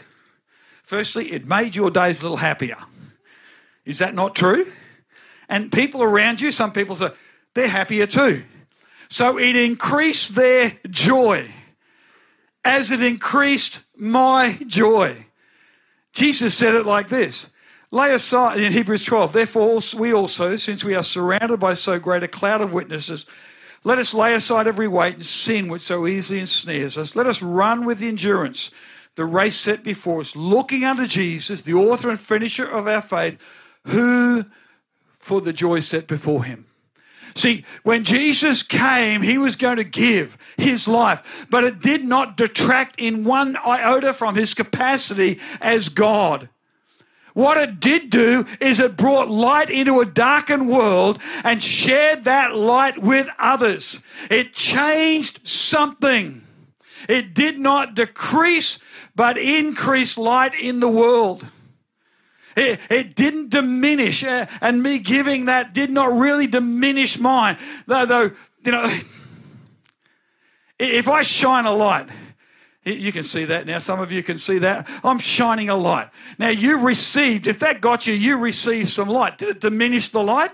Firstly, 0.83 1.31
it 1.31 1.45
made 1.45 1.75
your 1.75 1.89
days 1.89 2.19
a 2.19 2.23
little 2.23 2.37
happier. 2.37 2.77
Is 3.85 3.99
that 3.99 4.13
not 4.13 4.35
true? 4.35 4.65
And 5.49 5.71
people 5.71 6.03
around 6.03 6.41
you, 6.41 6.51
some 6.51 6.71
people 6.71 6.95
say, 6.95 7.09
they're 7.53 7.67
happier 7.67 8.05
too. 8.05 8.43
So 9.09 9.37
it 9.37 9.55
increased 9.55 10.35
their 10.35 10.73
joy 10.89 11.49
as 12.63 12.91
it 12.91 13.01
increased 13.01 13.81
my 13.95 14.57
joy. 14.67 15.25
Jesus 16.13 16.55
said 16.55 16.75
it 16.75 16.85
like 16.85 17.09
this 17.09 17.51
Lay 17.91 18.13
aside, 18.13 18.59
in 18.59 18.71
Hebrews 18.71 19.05
12, 19.05 19.33
therefore 19.33 19.79
we 19.97 20.13
also, 20.13 20.55
since 20.55 20.83
we 20.83 20.95
are 20.95 21.03
surrounded 21.03 21.59
by 21.59 21.75
so 21.75 21.99
great 21.99 22.23
a 22.23 22.27
cloud 22.27 22.61
of 22.61 22.73
witnesses, 22.73 23.25
let 23.83 23.99
us 23.99 24.13
lay 24.13 24.33
aside 24.33 24.65
every 24.65 24.87
weight 24.87 25.15
and 25.15 25.25
sin 25.25 25.67
which 25.67 25.83
so 25.83 26.07
easily 26.07 26.39
ensnares 26.39 26.97
us. 26.97 27.15
Let 27.15 27.27
us 27.27 27.41
run 27.41 27.85
with 27.85 28.01
endurance 28.01 28.71
the 29.15 29.25
race 29.25 29.55
set 29.55 29.83
before 29.83 30.21
us, 30.21 30.35
looking 30.35 30.83
unto 30.83 31.05
Jesus, 31.05 31.61
the 31.61 31.75
author 31.75 32.09
and 32.09 32.19
finisher 32.19 32.65
of 32.65 32.87
our 32.87 33.01
faith, 33.01 33.39
who 33.85 34.45
for 35.09 35.39
the 35.39 35.53
joy 35.53 35.79
set 35.81 36.07
before 36.07 36.45
him 36.45 36.65
See, 37.35 37.65
when 37.83 38.03
Jesus 38.03 38.63
came, 38.63 39.21
he 39.21 39.37
was 39.37 39.55
going 39.55 39.77
to 39.77 39.83
give 39.83 40.37
his 40.57 40.87
life, 40.87 41.47
but 41.49 41.63
it 41.63 41.79
did 41.79 42.03
not 42.03 42.37
detract 42.37 42.99
in 42.99 43.23
one 43.23 43.55
iota 43.57 44.13
from 44.13 44.35
his 44.35 44.53
capacity 44.53 45.39
as 45.59 45.89
God. 45.89 46.49
What 47.33 47.57
it 47.57 47.79
did 47.79 48.11
do 48.11 48.45
is 48.59 48.79
it 48.79 48.95
brought 48.95 49.29
light 49.29 49.71
into 49.71 49.99
a 49.99 50.05
darkened 50.05 50.69
world 50.69 51.19
and 51.43 51.63
shared 51.63 52.25
that 52.25 52.55
light 52.55 52.99
with 52.99 53.27
others. 53.39 54.03
It 54.29 54.53
changed 54.53 55.47
something. 55.47 56.43
It 57.09 57.33
did 57.33 57.57
not 57.57 57.95
decrease, 57.95 58.79
but 59.15 59.37
increase 59.37 60.17
light 60.17 60.53
in 60.53 60.79
the 60.79 60.89
world. 60.89 61.45
It, 62.55 62.79
it 62.89 63.15
didn't 63.15 63.49
diminish, 63.49 64.23
uh, 64.23 64.45
and 64.61 64.83
me 64.83 64.99
giving 64.99 65.45
that 65.45 65.73
did 65.73 65.89
not 65.89 66.11
really 66.13 66.47
diminish 66.47 67.19
mine. 67.19 67.57
Though, 67.87 68.05
though, 68.05 68.31
you 68.63 68.71
know, 68.71 68.99
if 70.79 71.07
I 71.07 71.21
shine 71.21 71.65
a 71.65 71.71
light, 71.71 72.09
you 72.83 73.11
can 73.11 73.23
see 73.23 73.45
that 73.45 73.65
now. 73.65 73.79
Some 73.79 73.99
of 73.99 74.11
you 74.11 74.21
can 74.23 74.37
see 74.37 74.57
that. 74.59 74.89
I'm 75.03 75.19
shining 75.19 75.69
a 75.69 75.75
light. 75.75 76.09
Now, 76.37 76.49
you 76.49 76.79
received, 76.79 77.47
if 77.47 77.59
that 77.59 77.79
got 77.79 78.07
you, 78.07 78.13
you 78.13 78.37
received 78.37 78.89
some 78.89 79.07
light. 79.07 79.37
Did 79.37 79.49
it 79.49 79.61
diminish 79.61 80.09
the 80.09 80.21
light? 80.21 80.51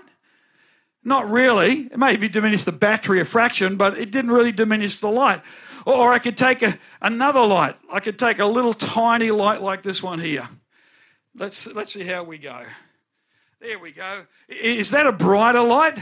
Not 1.02 1.28
really. 1.30 1.86
It 1.86 1.98
maybe 1.98 2.28
diminished 2.28 2.66
the 2.66 2.72
battery 2.72 3.20
a 3.20 3.24
fraction, 3.24 3.76
but 3.76 3.98
it 3.98 4.10
didn't 4.10 4.30
really 4.30 4.52
diminish 4.52 5.00
the 5.00 5.10
light. 5.10 5.42
Or 5.86 6.12
I 6.12 6.18
could 6.18 6.36
take 6.36 6.62
a, 6.62 6.78
another 7.00 7.44
light. 7.44 7.76
I 7.90 8.00
could 8.00 8.18
take 8.18 8.38
a 8.38 8.46
little 8.46 8.74
tiny 8.74 9.30
light 9.30 9.62
like 9.62 9.82
this 9.82 10.02
one 10.02 10.20
here. 10.20 10.48
Let's, 11.34 11.66
let's 11.68 11.92
see 11.92 12.04
how 12.04 12.24
we 12.24 12.38
go. 12.38 12.64
There 13.60 13.78
we 13.78 13.92
go. 13.92 14.24
Is 14.48 14.90
that 14.90 15.06
a 15.06 15.12
brighter 15.12 15.62
light? 15.62 15.98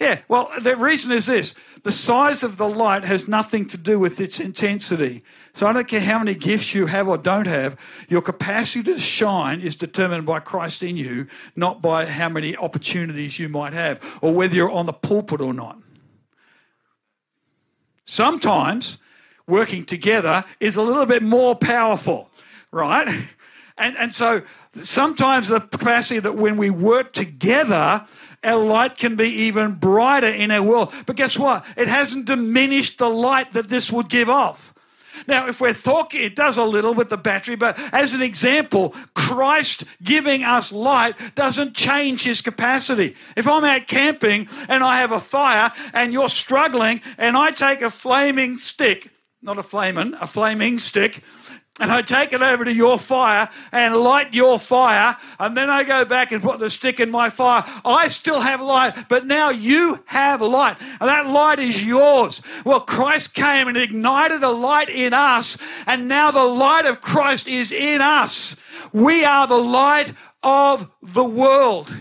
Yeah, 0.00 0.20
well, 0.28 0.50
the 0.60 0.76
reason 0.76 1.12
is 1.12 1.26
this 1.26 1.54
the 1.82 1.92
size 1.92 2.42
of 2.42 2.56
the 2.56 2.68
light 2.68 3.04
has 3.04 3.28
nothing 3.28 3.66
to 3.68 3.78
do 3.78 3.98
with 3.98 4.20
its 4.20 4.40
intensity. 4.40 5.22
So 5.54 5.66
I 5.66 5.72
don't 5.72 5.88
care 5.88 6.00
how 6.00 6.18
many 6.18 6.34
gifts 6.34 6.74
you 6.74 6.86
have 6.86 7.08
or 7.08 7.16
don't 7.16 7.46
have, 7.46 7.78
your 8.08 8.20
capacity 8.20 8.92
to 8.92 8.98
shine 8.98 9.60
is 9.60 9.76
determined 9.76 10.26
by 10.26 10.40
Christ 10.40 10.82
in 10.82 10.96
you, 10.96 11.28
not 11.54 11.80
by 11.80 12.06
how 12.06 12.28
many 12.28 12.56
opportunities 12.56 13.38
you 13.38 13.48
might 13.48 13.72
have 13.72 14.18
or 14.20 14.34
whether 14.34 14.54
you're 14.54 14.70
on 14.70 14.86
the 14.86 14.92
pulpit 14.92 15.40
or 15.40 15.54
not. 15.54 15.78
Sometimes 18.04 18.98
working 19.46 19.84
together 19.84 20.44
is 20.60 20.76
a 20.76 20.82
little 20.82 21.06
bit 21.06 21.22
more 21.22 21.54
powerful, 21.54 22.30
right? 22.70 23.08
And, 23.78 23.96
and 23.96 24.14
so 24.14 24.42
sometimes 24.72 25.48
the 25.48 25.60
capacity 25.60 26.20
that 26.20 26.36
when 26.36 26.56
we 26.56 26.70
work 26.70 27.12
together, 27.12 28.06
our 28.42 28.56
light 28.58 28.96
can 28.96 29.16
be 29.16 29.28
even 29.28 29.74
brighter 29.74 30.28
in 30.28 30.50
our 30.50 30.62
world. 30.62 30.94
But 31.04 31.16
guess 31.16 31.38
what? 31.38 31.64
It 31.76 31.88
hasn't 31.88 32.26
diminished 32.26 32.98
the 32.98 33.10
light 33.10 33.52
that 33.52 33.68
this 33.68 33.90
would 33.90 34.08
give 34.08 34.28
off. 34.28 34.72
Now, 35.26 35.48
if 35.48 35.60
we're 35.60 35.72
talking, 35.72 36.22
it 36.22 36.36
does 36.36 36.58
a 36.58 36.64
little 36.64 36.94
with 36.94 37.08
the 37.08 37.16
battery, 37.16 37.56
but 37.56 37.78
as 37.92 38.12
an 38.12 38.20
example, 38.20 38.94
Christ 39.14 39.84
giving 40.02 40.44
us 40.44 40.72
light 40.72 41.14
doesn't 41.34 41.74
change 41.74 42.22
his 42.24 42.42
capacity. 42.42 43.16
If 43.34 43.48
I'm 43.48 43.64
out 43.64 43.86
camping 43.86 44.48
and 44.68 44.84
I 44.84 44.98
have 44.98 45.12
a 45.12 45.20
fire 45.20 45.72
and 45.94 46.12
you're 46.12 46.28
struggling 46.28 47.00
and 47.16 47.36
I 47.36 47.50
take 47.50 47.80
a 47.80 47.90
flaming 47.90 48.58
stick, 48.58 49.10
not 49.40 49.58
a 49.58 49.62
flaming, 49.62 50.14
a 50.20 50.26
flaming 50.26 50.78
stick, 50.78 51.22
and 51.78 51.92
I 51.92 52.02
take 52.02 52.32
it 52.32 52.40
over 52.40 52.64
to 52.64 52.72
your 52.72 52.98
fire 52.98 53.48
and 53.70 53.96
light 53.96 54.32
your 54.32 54.58
fire, 54.58 55.16
and 55.38 55.56
then 55.56 55.68
I 55.68 55.84
go 55.84 56.04
back 56.04 56.32
and 56.32 56.42
put 56.42 56.58
the 56.58 56.70
stick 56.70 57.00
in 57.00 57.10
my 57.10 57.28
fire. 57.28 57.64
I 57.84 58.08
still 58.08 58.40
have 58.40 58.60
light, 58.60 59.08
but 59.08 59.26
now 59.26 59.50
you 59.50 60.02
have 60.06 60.40
light, 60.40 60.80
and 60.80 61.08
that 61.08 61.26
light 61.26 61.58
is 61.58 61.84
yours. 61.84 62.40
Well, 62.64 62.80
Christ 62.80 63.34
came 63.34 63.68
and 63.68 63.76
ignited 63.76 64.42
a 64.42 64.50
light 64.50 64.88
in 64.88 65.12
us, 65.12 65.58
and 65.86 66.08
now 66.08 66.30
the 66.30 66.44
light 66.44 66.86
of 66.86 67.00
Christ 67.00 67.46
is 67.46 67.72
in 67.72 68.00
us. 68.00 68.56
We 68.92 69.24
are 69.24 69.46
the 69.46 69.58
light 69.58 70.12
of 70.42 70.90
the 71.02 71.24
world. 71.24 71.92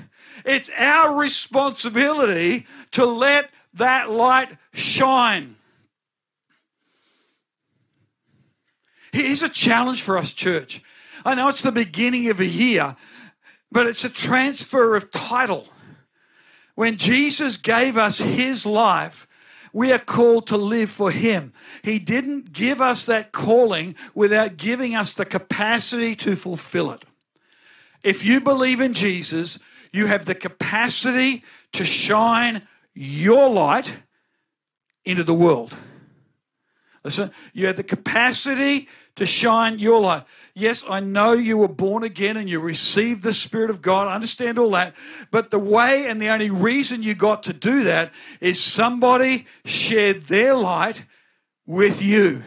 It's 0.46 0.70
our 0.78 1.18
responsibility 1.18 2.66
to 2.92 3.06
let 3.06 3.50
that 3.74 4.10
light 4.10 4.58
shine. 4.74 5.56
Here's 9.16 9.44
a 9.44 9.48
challenge 9.48 10.02
for 10.02 10.18
us, 10.18 10.34
church. 10.34 10.84
I 11.24 11.36
know 11.36 11.48
it's 11.48 11.62
the 11.62 11.72
beginning 11.72 12.30
of 12.30 12.42
a 12.42 12.46
year, 12.46 12.98
but 13.72 13.88
it's 13.88 14.04
a 14.04 14.10
transfer 14.10 14.94
of 14.94 15.10
title. 15.10 15.70
When 16.76 16.98
Jesus 16.98 17.56
gave 17.56 17.96
us 17.96 18.18
his 18.18 18.66
life, 18.66 19.26
we 19.72 19.94
are 19.94 20.00
called 20.00 20.48
to 20.48 20.58
live 20.58 20.90
for 20.90 21.12
him. 21.12 21.54
He 21.82 21.98
didn't 21.98 22.52
give 22.52 22.82
us 22.82 23.06
that 23.06 23.32
calling 23.32 23.96
without 24.14 24.58
giving 24.58 24.96
us 24.96 25.14
the 25.14 25.24
capacity 25.24 26.18
to 26.18 26.36
fulfill 26.36 26.92
it. 26.92 27.06
If 28.04 28.26
you 28.26 28.42
believe 28.42 28.82
in 28.82 28.92
Jesus, 28.92 29.60
you 29.94 30.08
have 30.08 30.26
the 30.26 30.36
capacity 30.36 31.46
to 31.72 31.86
shine 31.86 32.64
your 32.94 33.50
light 33.50 33.98
into 35.06 35.24
the 35.24 35.34
world. 35.34 35.74
Listen, 37.06 37.32
you 37.54 37.68
have 37.68 37.76
the 37.78 37.84
capacity 37.84 38.90
to 39.16 39.26
shine 39.26 39.80
your 39.80 40.02
light. 40.02 40.24
Yes, 40.54 40.84
I 40.90 41.00
know 41.00 41.34
you 41.34 41.58
were 41.58 41.68
born 41.68 42.04
again 42.04 42.38
and 42.38 42.50
you 42.50 42.60
received 42.60 43.24
the 43.24 43.34
Spirit 43.34 43.70
of 43.70 43.82
God. 43.82 44.08
I 44.08 44.16
understand 44.16 44.60
all 44.60 44.72
that. 44.72 44.94
But 45.32 45.52
the 45.52 45.60
way 45.60 46.08
and 46.08 46.22
the 46.22 46.30
only 46.30 46.50
reason 46.50 47.04
you 47.04 47.16
got 47.16 47.44
to 47.44 47.54
do 47.54 47.84
that 47.84 48.14
is 48.42 48.62
somebody 48.62 49.48
shared 49.64 50.24
their 50.24 50.54
light 50.54 51.06
with 51.66 52.02
you. 52.02 52.44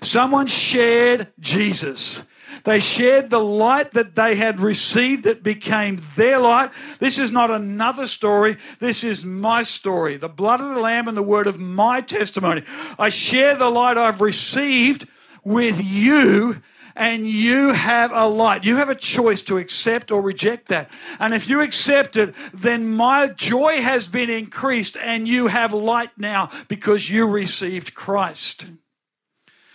Someone 0.00 0.46
shared 0.46 1.28
Jesus. 1.38 2.26
They 2.64 2.80
shared 2.80 3.30
the 3.30 3.40
light 3.40 3.92
that 3.92 4.14
they 4.14 4.36
had 4.36 4.60
received 4.60 5.24
that 5.24 5.42
became 5.42 6.00
their 6.16 6.38
light. 6.38 6.70
This 6.98 7.18
is 7.18 7.32
not 7.32 7.50
another 7.50 8.06
story. 8.06 8.56
This 8.78 9.02
is 9.04 9.24
my 9.24 9.62
story. 9.62 10.16
The 10.16 10.28
blood 10.28 10.60
of 10.60 10.74
the 10.74 10.80
Lamb 10.80 11.08
and 11.08 11.16
the 11.16 11.22
word 11.22 11.46
of 11.46 11.58
my 11.58 12.00
testimony. 12.00 12.62
I 12.98 13.08
share 13.08 13.56
the 13.56 13.70
light 13.70 13.96
I've 13.96 14.20
received 14.20 15.08
with 15.44 15.82
you 15.82 16.62
and 16.94 17.26
you 17.26 17.72
have 17.72 18.12
a 18.12 18.26
light. 18.26 18.64
You 18.64 18.76
have 18.76 18.88
a 18.88 18.94
choice 18.94 19.42
to 19.42 19.58
accept 19.58 20.10
or 20.10 20.20
reject 20.20 20.68
that. 20.68 20.90
And 21.18 21.34
if 21.34 21.48
you 21.48 21.60
accept 21.60 22.16
it, 22.16 22.34
then 22.52 22.94
my 22.94 23.28
joy 23.28 23.80
has 23.80 24.06
been 24.06 24.30
increased 24.30 24.96
and 24.96 25.26
you 25.26 25.46
have 25.46 25.72
light 25.72 26.10
now 26.18 26.50
because 26.68 27.10
you 27.10 27.26
received 27.26 27.94
Christ. 27.94 28.66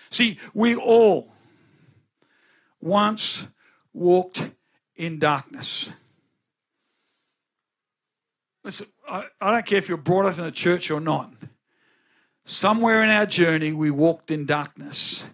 See, 0.10 0.40
we 0.54 0.76
all 0.76 1.32
once 2.80 3.48
walked 3.94 4.52
in 4.96 5.20
darkness. 5.20 5.92
Listen, 8.64 8.88
I, 9.08 9.26
I 9.40 9.52
don't 9.52 9.66
care 9.66 9.78
if 9.78 9.90
you're 9.90 9.98
brought 9.98 10.26
up 10.26 10.38
in 10.38 10.44
a 10.44 10.52
church 10.52 10.92
or 10.92 11.00
not. 11.00 11.34
Somewhere 12.44 13.04
in 13.04 13.10
our 13.10 13.26
journey, 13.26 13.74
we 13.74 13.92
walked 13.92 14.32
in 14.32 14.46
darkness. 14.46 15.26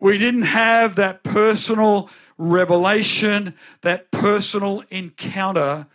We 0.00 0.16
didn't 0.16 0.42
have 0.42 0.94
that 0.96 1.22
personal 1.22 2.08
revelation, 2.38 3.54
that 3.82 4.10
personal 4.10 4.82
encounter 4.88 5.86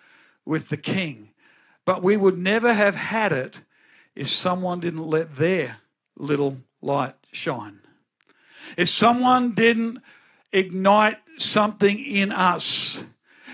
with 0.46 0.70
the 0.70 0.78
King. 0.78 1.32
But 1.86 2.04
we 2.04 2.16
would 2.16 2.38
never 2.38 2.74
have 2.74 2.96
had 2.96 3.32
it 3.32 3.62
if 4.16 4.28
someone 4.28 4.80
didn't 4.80 5.08
let 5.08 5.36
their 5.36 5.78
little 6.16 6.60
light 6.82 7.16
shine. 7.32 7.80
If 8.78 8.90
someone 8.90 9.54
didn't 9.54 10.00
ignite 10.52 11.18
something 11.38 12.00
in 12.00 12.32
us. 12.32 13.04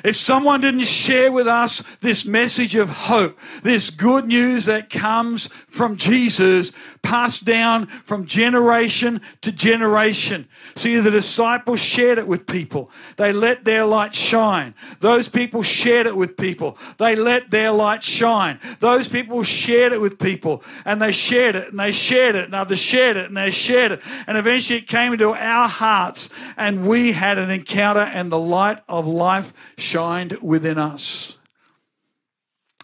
If 0.03 0.15
someone 0.15 0.61
didn't 0.61 0.85
share 0.85 1.31
with 1.31 1.47
us 1.47 1.83
this 2.01 2.25
message 2.25 2.75
of 2.75 2.89
hope, 2.89 3.39
this 3.63 3.89
good 3.89 4.25
news 4.25 4.65
that 4.65 4.89
comes 4.89 5.47
from 5.67 5.97
Jesus, 5.97 6.71
passed 7.01 7.45
down 7.45 7.87
from 7.87 8.25
generation 8.25 9.21
to 9.41 9.51
generation. 9.51 10.47
See, 10.75 10.95
the 10.97 11.11
disciples 11.11 11.79
shared 11.79 12.17
it 12.17 12.27
with 12.27 12.47
people. 12.47 12.89
They 13.17 13.33
let 13.33 13.65
their 13.65 13.85
light 13.85 14.13
shine. 14.13 14.75
Those 14.99 15.27
people 15.29 15.63
shared 15.63 16.07
it 16.07 16.15
with 16.15 16.37
people. 16.37 16.77
They 16.97 17.15
let 17.15 17.51
their 17.51 17.71
light 17.71 18.03
shine. 18.03 18.59
Those 18.79 19.07
people 19.07 19.43
shared 19.43 19.93
it 19.93 20.01
with 20.01 20.19
people 20.19 20.63
and 20.85 21.01
they 21.01 21.11
shared 21.11 21.55
it 21.55 21.69
and 21.69 21.79
they 21.79 21.91
shared 21.91 22.35
it 22.35 22.45
and 22.45 22.55
others 22.55 22.79
shared 22.79 23.17
it 23.17 23.27
and 23.27 23.37
they 23.37 23.51
shared 23.51 23.93
it. 23.93 24.01
And 24.27 24.37
eventually 24.37 24.79
it 24.79 24.87
came 24.87 25.13
into 25.13 25.29
our 25.29 25.67
hearts 25.67 26.29
and 26.57 26.87
we 26.87 27.11
had 27.11 27.37
an 27.37 27.49
encounter 27.49 28.01
and 28.01 28.31
the 28.31 28.39
light 28.39 28.81
of 28.87 29.07
life 29.07 29.53
shined 29.91 30.37
within 30.41 30.77
us. 30.77 31.37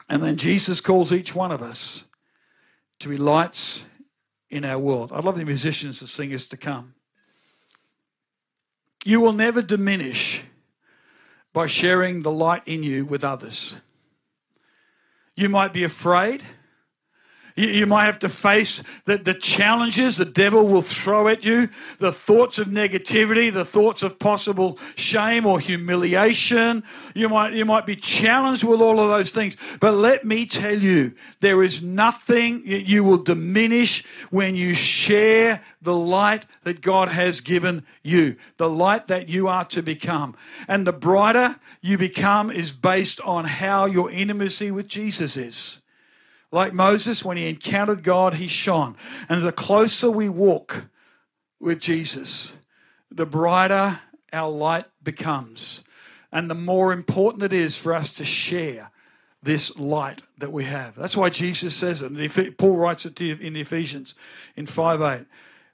And 0.10 0.22
then 0.22 0.36
Jesus 0.36 0.82
calls 0.82 1.14
each 1.14 1.34
one 1.34 1.52
of 1.52 1.62
us 1.62 2.08
to 3.00 3.08
be 3.10 3.18
lights 3.18 3.86
in 4.50 4.66
our 4.66 4.80
world. 4.80 5.12
I'd 5.14 5.24
love 5.24 5.38
the 5.38 5.46
musicians 5.46 6.02
and 6.02 6.10
singers 6.10 6.48
to 6.50 6.58
come. 6.58 6.96
You 9.06 9.22
will 9.22 9.34
never 9.34 9.62
diminish 9.62 10.44
by 11.54 11.68
sharing 11.68 12.24
the 12.24 12.32
light 12.32 12.64
in 12.66 12.84
you 12.84 13.06
with 13.06 13.24
others. 13.24 13.78
You 15.36 15.48
might 15.50 15.72
be 15.72 15.84
afraid. 15.84 16.44
You, 17.58 17.68
you 17.70 17.86
might 17.88 18.06
have 18.06 18.20
to 18.20 18.30
face 18.30 18.84
the, 19.06 19.18
the 19.18 19.34
challenges 19.34 20.16
the 20.16 20.26
devil 20.26 20.66
will 20.66 20.84
throw 20.84 21.28
at 21.28 21.44
you, 21.44 21.68
the 21.98 22.14
thoughts 22.14 22.60
of 22.60 22.68
negativity, 22.68 23.52
the 23.52 23.66
thoughts 23.66 24.04
of 24.04 24.20
possible 24.20 24.78
shame 24.96 25.46
or 25.46 25.60
humiliation. 25.60 26.84
You 27.14 27.28
might, 27.28 27.54
you 27.54 27.66
might 27.66 27.86
be 27.86 27.96
challenged 27.96 28.64
with 28.64 28.80
all 28.80 29.00
of 29.00 29.10
those 29.10 29.32
things. 29.32 29.58
But 29.82 29.96
let 29.96 30.24
me 30.24 30.46
tell 30.46 30.78
you, 30.78 31.14
there 31.40 31.64
is 31.64 31.82
nothing 31.84 32.62
you 32.64 33.04
will 33.04 33.18
diminish 33.18 34.06
when 34.30 34.56
you 34.56 34.76
share 34.76 35.62
the 35.82 35.96
light 35.96 36.46
that 36.64 36.82
God 36.82 37.08
has 37.10 37.42
given 37.42 37.84
you, 38.04 38.36
the 38.58 38.70
light 38.70 39.08
that 39.08 39.30
you 39.30 39.48
are 39.48 39.66
to 39.66 39.82
become. 39.82 40.36
And 40.68 40.86
the 40.86 40.94
brighter 40.94 41.56
you 41.82 41.98
become 41.98 42.52
is 42.52 42.72
based 42.72 43.20
on 43.22 43.46
how 43.46 43.86
your 43.86 44.12
intimacy 44.12 44.70
with 44.70 44.88
Jesus 44.88 45.36
is. 45.38 45.82
Like 46.52 46.74
Moses, 46.74 47.26
when 47.26 47.38
he 47.38 47.50
encountered 47.50 48.04
God, 48.04 48.36
he 48.36 48.48
shone. 48.48 48.96
And 49.28 49.44
the 49.44 49.52
closer 49.52 50.10
we 50.10 50.30
walk 50.30 50.86
with 51.60 51.80
Jesus, 51.80 52.56
the 53.12 53.26
brighter 53.26 54.00
our 54.32 54.50
light 54.50 54.86
becomes. 55.04 55.84
And 56.32 56.50
the 56.50 56.56
more 56.56 56.94
important 56.94 57.44
it 57.44 57.54
is 57.54 57.78
for 57.78 57.94
us 57.94 58.12
to 58.14 58.26
share 58.26 58.92
this 59.44 59.78
light 59.78 60.22
that 60.38 60.52
we 60.52 60.66
have. 60.66 60.96
That's 60.96 61.16
why 61.16 61.30
Jesus 61.30 61.76
says 61.76 62.02
it. 62.02 62.12
And 62.12 62.58
Paul 62.58 62.78
writes 62.78 63.06
it 63.06 63.20
in 63.22 63.56
Ephesians 63.56 64.16
in 64.56 64.66
5 64.66 65.02
8. 65.02 65.26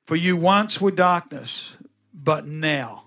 For 0.06 0.16
you 0.16 0.36
once 0.38 0.82
were 0.82 0.92
darkness, 0.92 1.78
but 2.14 2.46
now. 2.46 3.06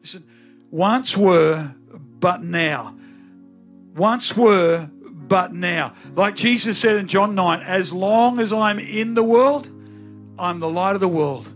Listen, 0.00 0.24
once 0.70 1.16
were, 1.16 1.74
but 1.94 2.42
now. 2.42 2.96
Once 3.94 4.36
were, 4.36 4.90
but 5.32 5.54
now. 5.54 5.94
Like 6.14 6.36
Jesus 6.36 6.76
said 6.76 6.96
in 6.96 7.08
John 7.08 7.34
9, 7.34 7.62
as 7.62 7.90
long 7.90 8.38
as 8.38 8.52
I'm 8.52 8.78
in 8.78 9.14
the 9.14 9.22
world, 9.24 9.66
I'm 10.38 10.60
the 10.60 10.68
light 10.68 10.94
of 10.94 11.00
the 11.00 11.08
world. 11.08 11.50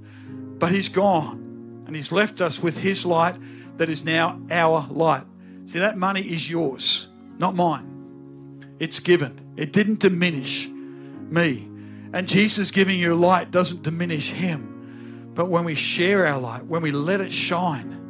But 0.58 0.72
He's 0.72 0.88
gone 0.88 1.84
and 1.86 1.94
He's 1.94 2.10
left 2.10 2.40
us 2.40 2.58
with 2.58 2.78
His 2.78 3.04
light 3.04 3.36
that 3.76 3.90
is 3.90 4.02
now 4.02 4.40
our 4.50 4.86
light. 4.88 5.24
See, 5.66 5.78
that 5.78 5.98
money 5.98 6.22
is 6.22 6.48
yours, 6.48 7.10
not 7.36 7.54
mine. 7.54 8.64
It's 8.78 8.98
given, 8.98 9.52
it 9.58 9.74
didn't 9.74 10.00
diminish 10.00 10.68
me. 10.68 11.68
And 12.14 12.26
Jesus 12.26 12.70
giving 12.70 12.98
you 12.98 13.14
light 13.14 13.50
doesn't 13.50 13.82
diminish 13.82 14.30
Him. 14.30 15.32
But 15.34 15.50
when 15.50 15.64
we 15.64 15.74
share 15.74 16.26
our 16.26 16.40
light, 16.40 16.64
when 16.64 16.80
we 16.80 16.92
let 16.92 17.20
it 17.20 17.30
shine, 17.30 18.05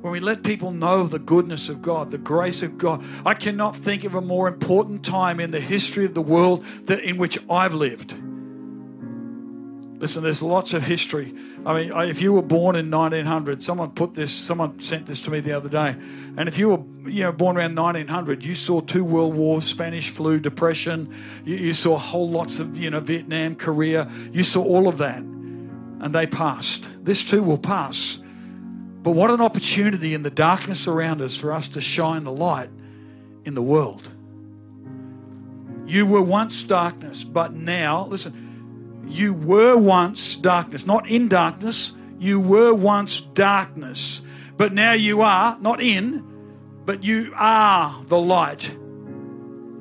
when 0.00 0.12
we 0.12 0.20
let 0.20 0.42
people 0.42 0.70
know 0.70 1.06
the 1.06 1.18
goodness 1.18 1.68
of 1.68 1.82
God, 1.82 2.10
the 2.10 2.18
grace 2.18 2.62
of 2.62 2.78
God. 2.78 3.04
I 3.26 3.34
cannot 3.34 3.76
think 3.76 4.04
of 4.04 4.14
a 4.14 4.20
more 4.20 4.48
important 4.48 5.04
time 5.04 5.40
in 5.40 5.50
the 5.50 5.60
history 5.60 6.04
of 6.04 6.14
the 6.14 6.22
world 6.22 6.64
that 6.86 7.00
in 7.00 7.18
which 7.18 7.38
I've 7.50 7.74
lived. 7.74 8.14
Listen, 10.00 10.22
there's 10.22 10.40
lots 10.40 10.72
of 10.72 10.82
history. 10.82 11.34
I 11.66 11.74
mean, 11.74 11.92
if 12.08 12.22
you 12.22 12.32
were 12.32 12.40
born 12.40 12.74
in 12.74 12.90
1900, 12.90 13.62
someone 13.62 13.90
put 13.90 14.14
this, 14.14 14.32
someone 14.32 14.80
sent 14.80 15.04
this 15.04 15.20
to 15.22 15.30
me 15.30 15.40
the 15.40 15.52
other 15.52 15.68
day. 15.68 15.94
And 16.38 16.48
if 16.48 16.56
you 16.56 16.70
were, 16.70 17.10
you 17.10 17.24
know, 17.24 17.32
born 17.32 17.58
around 17.58 17.74
1900, 17.74 18.42
you 18.42 18.54
saw 18.54 18.80
two 18.80 19.04
world 19.04 19.36
wars, 19.36 19.66
Spanish 19.66 20.08
flu, 20.08 20.40
depression. 20.40 21.14
You, 21.44 21.56
you 21.56 21.74
saw 21.74 21.98
whole 21.98 22.30
lots 22.30 22.60
of, 22.60 22.78
you 22.78 22.88
know, 22.88 23.00
Vietnam, 23.00 23.56
Korea. 23.56 24.10
You 24.32 24.42
saw 24.42 24.64
all 24.64 24.88
of 24.88 24.96
that, 24.98 25.18
and 25.18 26.14
they 26.14 26.26
passed. 26.26 26.88
This 27.04 27.22
too 27.22 27.42
will 27.42 27.58
pass. 27.58 28.22
But 29.02 29.12
what 29.12 29.30
an 29.30 29.40
opportunity 29.40 30.14
in 30.14 30.22
the 30.22 30.30
darkness 30.30 30.86
around 30.86 31.22
us 31.22 31.36
for 31.36 31.52
us 31.52 31.68
to 31.70 31.80
shine 31.80 32.24
the 32.24 32.32
light 32.32 32.70
in 33.44 33.54
the 33.54 33.62
world. 33.62 34.10
You 35.86 36.06
were 36.06 36.22
once 36.22 36.62
darkness, 36.62 37.24
but 37.24 37.54
now, 37.54 38.06
listen, 38.06 39.04
you 39.08 39.32
were 39.32 39.76
once 39.76 40.36
darkness, 40.36 40.86
not 40.86 41.08
in 41.08 41.28
darkness, 41.28 41.94
you 42.18 42.38
were 42.38 42.74
once 42.74 43.20
darkness, 43.20 44.22
but 44.56 44.72
now 44.72 44.92
you 44.92 45.22
are, 45.22 45.58
not 45.60 45.80
in, 45.80 46.24
but 46.84 47.02
you 47.02 47.32
are 47.34 48.02
the 48.04 48.18
light 48.18 48.70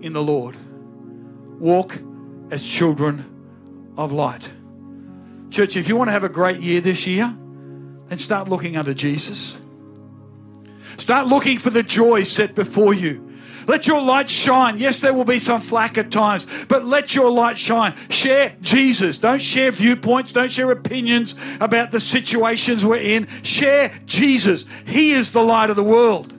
in 0.01 0.13
the 0.13 0.23
Lord. 0.23 0.55
Walk 1.59 1.99
as 2.49 2.65
children 2.65 3.25
of 3.97 4.13
light. 4.13 4.49
Church, 5.49 5.75
if 5.75 5.89
you 5.89 5.97
want 5.97 6.07
to 6.07 6.13
have 6.13 6.23
a 6.23 6.29
great 6.29 6.61
year 6.61 6.79
this 6.79 7.05
year, 7.05 7.35
and 8.09 8.19
start 8.19 8.47
looking 8.47 8.77
unto 8.77 8.93
Jesus. 8.93 9.59
Start 10.97 11.27
looking 11.27 11.59
for 11.59 11.69
the 11.69 11.83
joy 11.83 12.23
set 12.23 12.55
before 12.55 12.93
you. 12.93 13.29
Let 13.67 13.85
your 13.85 14.01
light 14.01 14.31
shine. 14.31 14.79
Yes, 14.79 14.99
there 14.99 15.13
will 15.13 15.25
be 15.25 15.37
some 15.37 15.61
flack 15.61 15.97
at 15.99 16.11
times, 16.11 16.47
but 16.67 16.85
let 16.85 17.13
your 17.13 17.29
light 17.29 17.59
shine. 17.59 17.95
Share 18.09 18.55
Jesus. 18.61 19.19
Don't 19.19 19.41
share 19.41 19.69
viewpoints. 19.71 20.31
Don't 20.31 20.51
share 20.51 20.71
opinions 20.71 21.35
about 21.61 21.91
the 21.91 21.99
situations 21.99 22.83
we're 22.83 22.95
in. 22.95 23.27
Share 23.43 23.91
Jesus. 24.07 24.65
He 24.87 25.11
is 25.11 25.33
the 25.33 25.43
light 25.43 25.69
of 25.69 25.75
the 25.75 25.83
world. 25.83 26.33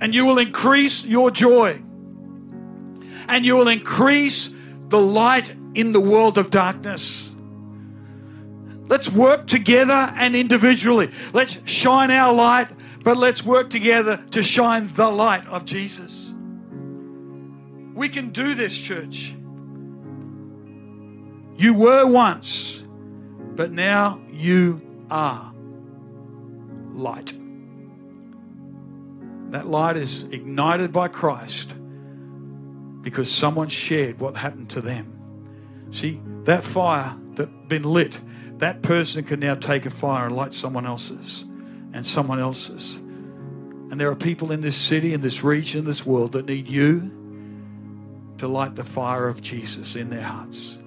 And 0.00 0.12
you 0.12 0.26
will 0.26 0.38
increase 0.38 1.04
your 1.04 1.30
joy. 1.30 1.80
And 3.28 3.46
you 3.46 3.54
will 3.54 3.68
increase 3.68 4.50
the 4.88 5.00
light 5.00 5.54
in 5.74 5.92
the 5.92 6.00
world 6.00 6.38
of 6.38 6.50
darkness. 6.50 7.29
Let's 8.90 9.08
work 9.08 9.46
together 9.46 10.12
and 10.16 10.34
individually. 10.34 11.12
Let's 11.32 11.60
shine 11.64 12.10
our 12.10 12.34
light, 12.34 12.68
but 13.04 13.16
let's 13.16 13.44
work 13.44 13.70
together 13.70 14.16
to 14.32 14.42
shine 14.42 14.88
the 14.88 15.08
light 15.08 15.46
of 15.46 15.64
Jesus. 15.64 16.34
We 17.94 18.08
can 18.08 18.30
do 18.30 18.54
this, 18.54 18.76
church. 18.76 19.36
You 21.56 21.74
were 21.74 22.04
once, 22.04 22.82
but 23.54 23.70
now 23.70 24.20
you 24.28 24.82
are 25.08 25.54
light. 26.90 27.32
That 29.50 29.68
light 29.68 29.98
is 29.98 30.24
ignited 30.24 30.92
by 30.92 31.06
Christ 31.06 31.74
because 33.02 33.30
someone 33.30 33.68
shared 33.68 34.18
what 34.18 34.36
happened 34.36 34.70
to 34.70 34.80
them. 34.80 35.12
See, 35.92 36.20
that 36.42 36.64
fire 36.64 37.16
that 37.36 37.68
been 37.68 37.84
lit 37.84 38.18
that 38.60 38.82
person 38.82 39.24
can 39.24 39.40
now 39.40 39.54
take 39.54 39.86
a 39.86 39.90
fire 39.90 40.26
and 40.26 40.36
light 40.36 40.54
someone 40.54 40.86
else's 40.86 41.42
and 41.92 42.06
someone 42.06 42.38
else's. 42.38 42.96
And 42.96 44.00
there 44.00 44.10
are 44.10 44.16
people 44.16 44.52
in 44.52 44.60
this 44.60 44.76
city, 44.76 45.12
in 45.12 45.20
this 45.20 45.42
region, 45.42 45.80
in 45.80 45.84
this 45.84 46.06
world 46.06 46.32
that 46.32 46.46
need 46.46 46.68
you 46.68 47.10
to 48.38 48.46
light 48.46 48.76
the 48.76 48.84
fire 48.84 49.28
of 49.28 49.42
Jesus 49.42 49.96
in 49.96 50.10
their 50.10 50.22
hearts. 50.22 50.78